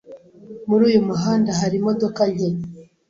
[0.67, 2.49] Muri uyu muhanda hari imodoka nke